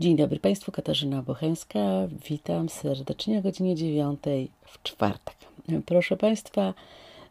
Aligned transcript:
Dzień 0.00 0.16
dobry 0.16 0.40
Państwu, 0.40 0.72
Katarzyna 0.72 1.22
Bocheńska. 1.22 1.78
Witam 2.28 2.68
serdecznie 2.68 3.38
o 3.38 3.42
godzinie 3.42 3.74
9 3.74 4.20
w 4.60 4.82
czwartek. 4.82 5.36
Proszę 5.86 6.16
Państwa, 6.16 6.74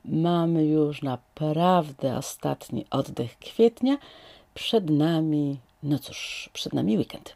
mamy 0.06 0.66
już 0.66 1.02
naprawdę 1.02 2.18
ostatni 2.18 2.86
oddech 2.90 3.40
kwietnia. 3.40 3.98
Przed 4.54 4.90
nami, 4.90 5.58
no 5.84 6.00
cóż, 6.00 6.50
przed 6.54 6.74
nami 6.74 6.98
weekend. 6.98 7.36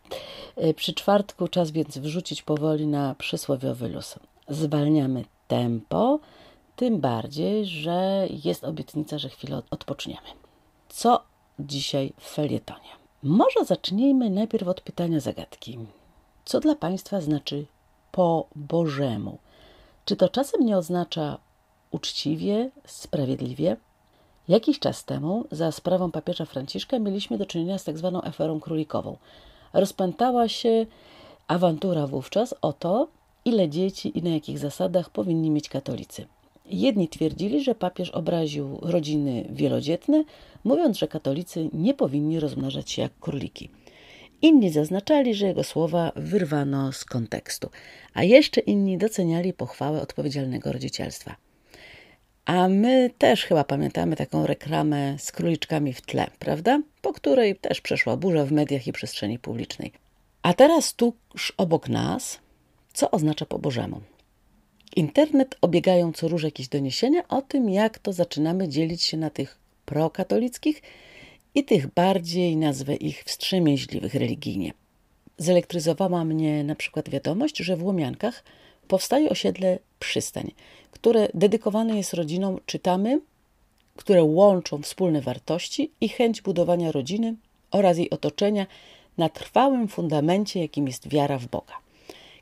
Przy 0.76 0.94
czwartku 0.94 1.48
czas 1.48 1.72
więc 1.72 1.98
wrzucić 1.98 2.42
powoli 2.42 2.88
na 2.88 3.16
przysłowiowy 3.16 3.90
luz. 3.90 4.16
Zwalniamy 4.48 5.26
tempo, 5.48 6.20
tym 6.76 7.00
bardziej, 7.00 7.66
że 7.66 8.28
jest 8.44 8.64
obietnica, 8.64 9.18
że 9.18 9.30
chwilę 9.30 9.62
odpoczniemy. 9.72 10.28
Co 10.90 11.24
dzisiaj 11.60 12.14
w 12.18 12.30
felietonie? 12.30 12.99
Może 13.24 13.66
zacznijmy 13.66 14.30
najpierw 14.30 14.68
od 14.68 14.82
pytania 14.82 15.20
zagadki. 15.20 15.80
Co 16.46 16.60
dla 16.60 16.76
Państwa 16.76 17.22
znaczy 17.22 17.66
po 18.12 18.48
Bożemu? 18.56 19.38
Czy 20.06 20.16
to 20.16 20.30
czasem 20.30 20.66
nie 20.66 20.78
oznacza 20.78 21.38
uczciwie, 21.92 22.70
sprawiedliwie? 22.86 23.78
Jakiś 24.48 24.80
czas 24.80 25.06
temu, 25.06 25.46
za 25.52 25.72
sprawą 25.72 26.12
papieża 26.12 26.46
Franciszka, 26.46 27.00
mieliśmy 27.00 27.38
do 27.38 27.46
czynienia 27.46 27.78
z 27.78 27.84
tak 27.84 27.98
zwaną 27.98 28.22
aferą 28.22 28.60
królikową. 28.60 29.18
Rozpętała 29.74 30.48
się 30.48 30.86
awantura 31.48 32.08
wówczas 32.08 32.56
o 32.62 32.74
to, 32.74 33.08
ile 33.46 33.70
dzieci 33.70 34.18
i 34.18 34.24
na 34.24 34.30
jakich 34.30 34.60
zasadach 34.60 35.10
powinni 35.10 35.50
mieć 35.50 35.70
katolicy. 35.70 36.28
Jedni 36.70 37.08
twierdzili, 37.08 37.64
że 37.64 37.76
papież 37.76 38.10
obraził 38.10 38.80
rodziny 38.82 39.48
wielodzietne, 39.50 40.24
mówiąc, 40.64 40.98
że 40.98 41.08
katolicy 41.08 41.70
nie 41.74 41.94
powinni 41.94 42.40
rozmnażać 42.40 42.92
się 42.92 43.02
jak 43.02 43.20
króliki. 43.20 43.70
Inni 44.42 44.70
zaznaczali, 44.70 45.36
że 45.36 45.48
jego 45.48 45.64
słowa 45.64 46.12
wyrwano 46.16 46.92
z 46.92 47.06
kontekstu, 47.06 47.70
a 48.14 48.24
jeszcze 48.24 48.62
inni 48.62 48.98
doceniali 48.98 49.54
pochwałę 49.54 50.02
odpowiedzialnego 50.02 50.72
rodzicielstwa. 50.72 51.36
A 52.46 52.68
my 52.68 53.10
też 53.18 53.46
chyba 53.46 53.64
pamiętamy 53.64 54.16
taką 54.16 54.48
reklamę 54.48 55.16
z 55.20 55.32
króliczkami 55.32 55.94
w 55.94 56.02
tle, 56.02 56.28
prawda? 56.40 56.82
Po 57.02 57.14
której 57.14 57.56
też 57.56 57.82
przeszła 57.82 58.18
burza 58.18 58.46
w 58.46 58.52
mediach 58.52 58.88
i 58.88 58.92
przestrzeni 58.92 59.40
publicznej. 59.40 59.92
A 60.42 60.54
teraz 60.54 60.94
tuż 60.94 61.54
obok 61.58 61.90
nas, 61.90 62.40
co 62.94 63.12
oznacza 63.12 63.46
po 63.46 63.60
Bożemu? 63.60 64.02
Internet 64.96 65.56
obiegają 65.62 66.14
co 66.14 66.28
róż 66.28 66.44
jakieś 66.44 66.68
doniesienia 66.68 67.28
o 67.28 67.42
tym, 67.42 67.70
jak 67.70 68.00
to 68.00 68.14
zaczynamy 68.14 68.68
dzielić 68.68 69.04
się 69.04 69.18
na 69.18 69.30
tych 69.30 69.58
prokatolickich 69.86 70.82
i 71.56 71.64
tych 71.64 71.88
bardziej, 71.88 72.58
nazwę 72.58 72.96
ich, 72.96 73.24
wstrzemięźliwych 73.24 74.14
religijnie. 74.14 74.74
Zelektryzowała 75.38 76.26
mnie 76.26 76.64
na 76.64 76.76
przykład 76.76 77.10
wiadomość, 77.10 77.58
że 77.58 77.78
w 77.78 77.84
Łomiankach 77.84 78.44
powstaje 78.88 79.30
osiedle 79.30 79.80
Przystań, 80.00 80.52
które 80.92 81.28
dedykowane 81.34 81.98
jest 81.98 82.14
rodzinom, 82.14 82.60
czytamy, 82.66 83.20
które 83.96 84.24
łączą 84.24 84.82
wspólne 84.82 85.22
wartości 85.22 85.92
i 86.02 86.10
chęć 86.10 86.42
budowania 86.42 86.92
rodziny 86.92 87.36
oraz 87.72 87.98
jej 87.98 88.10
otoczenia 88.10 88.66
na 89.18 89.30
trwałym 89.30 89.88
fundamencie, 89.88 90.62
jakim 90.62 90.88
jest 90.88 91.08
wiara 91.08 91.38
w 91.38 91.48
Boga. 91.48 91.74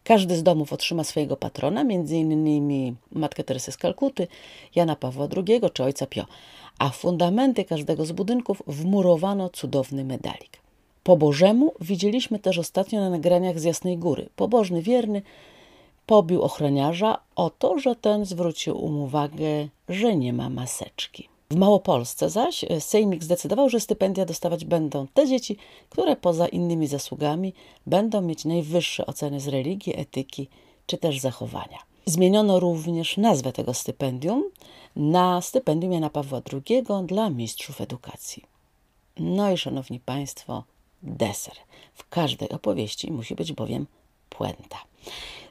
Każdy 0.08 0.36
z 0.36 0.44
domów 0.44 0.74
otrzyma 0.74 1.04
swojego 1.04 1.38
patrona, 1.38 1.82
m.in. 1.82 2.96
Matkę 3.12 3.44
Teresę 3.44 3.72
z 3.72 3.78
Kalkuty, 3.78 4.28
Jana 4.76 4.96
Pawła 4.96 5.28
II 5.38 5.62
czy 5.74 5.84
Ojca 5.84 6.06
Pio, 6.06 6.26
a 6.80 6.90
w 6.90 6.96
fundamenty 6.96 7.66
każdego 7.66 8.06
z 8.06 8.12
budynków 8.12 8.64
wmurowano 8.68 9.50
cudowny 9.50 10.04
medalik. 10.04 10.58
Po 11.04 11.18
Bożemu 11.18 11.74
widzieliśmy 11.82 12.40
też 12.40 12.58
ostatnio 12.58 13.00
na 13.00 13.10
nagraniach 13.10 13.60
z 13.60 13.64
Jasnej 13.64 13.98
Góry. 13.98 14.30
Pobożny 14.36 14.82
wierny 14.82 15.22
pobił 16.06 16.42
ochroniarza 16.42 17.20
o 17.36 17.50
to, 17.50 17.80
że 17.80 17.96
ten 17.96 18.26
zwrócił 18.26 18.76
mu 18.76 19.04
uwagę, 19.04 19.68
że 19.90 20.16
nie 20.16 20.34
ma 20.34 20.50
maseczki. 20.50 21.30
W 21.52 21.56
Małopolsce 21.56 22.30
zaś 22.30 22.66
Sejmik 22.80 23.24
zdecydował, 23.24 23.70
że 23.70 23.80
stypendia 23.80 24.26
dostawać 24.26 24.66
będą 24.66 25.08
te 25.08 25.28
dzieci, 25.28 25.58
które 25.90 26.16
poza 26.16 26.48
innymi 26.48 26.88
zasługami 26.88 27.54
będą 27.86 28.22
mieć 28.22 28.46
najwyższe 28.46 29.06
oceny 29.06 29.40
z 29.40 29.48
religii, 29.48 30.00
etyki 30.00 30.48
czy 30.86 30.98
też 30.98 31.20
zachowania. 31.20 31.78
Zmieniono 32.06 32.60
również 32.60 33.18
nazwę 33.18 33.54
tego 33.54 33.74
stypendium 33.74 34.44
na 34.96 35.42
stypendium 35.42 35.94
Jana 35.94 36.10
Pawła 36.10 36.42
II 36.54 36.84
dla 37.04 37.30
mistrzów 37.30 37.82
edukacji. 37.82 38.44
No 39.20 39.52
i 39.52 39.58
szanowni 39.58 40.00
Państwo, 40.00 40.64
deser. 41.04 41.54
W 41.94 42.10
każdej 42.10 42.50
opowieści 42.50 43.12
musi 43.12 43.36
być 43.36 43.54
bowiem 43.54 43.88
puenta. 44.30 44.78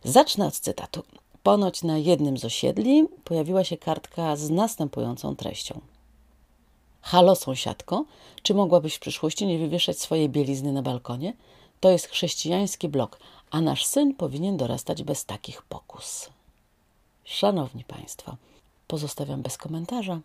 Zacznę 0.05 0.47
od 0.47 0.59
cytatu. 0.59 1.03
Ponoć 1.47 1.83
na 1.83 1.99
jednym 1.99 2.39
z 2.39 2.45
osiedli 2.45 3.09
pojawiła 3.25 3.65
się 3.65 3.77
kartka 3.77 4.37
z 4.37 4.51
następującą 4.51 5.37
treścią. 5.37 5.81
Halo 7.01 7.35
sąsiadko, 7.35 8.05
czy 8.43 8.55
mogłabyś 8.55 8.95
w 8.95 9.01
przyszłości 9.01 9.47
nie 9.47 9.59
wywieszać 9.59 10.01
swojej 10.01 10.29
bielizny 10.29 10.73
na 10.73 10.83
balkonie? 10.83 11.33
To 11.81 11.91
jest 11.91 12.07
chrześcijański 12.07 12.89
blok, 12.89 13.19
a 13.51 13.61
nasz 13.61 13.87
syn 13.87 14.15
powinien 14.15 14.57
dorastać 14.57 15.03
bez 15.03 15.25
takich 15.25 15.63
pokus. 15.63 16.31
Szanowni 17.25 17.85
Państwo, 17.85 18.37
pozostawiam 18.87 19.43
bez 19.43 19.57
komentarza, 19.57 20.21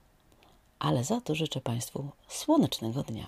ale 0.79 1.03
za 1.03 1.21
to 1.21 1.35
życzę 1.35 1.61
Państwu 1.61 2.07
słonecznego 2.27 3.03
dnia. 3.03 3.27